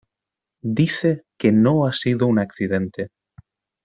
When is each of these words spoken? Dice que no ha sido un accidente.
Dice 0.77 1.25
que 1.37 1.51
no 1.51 1.85
ha 1.85 1.93
sido 1.93 2.25
un 2.25 2.39
accidente. 2.39 3.09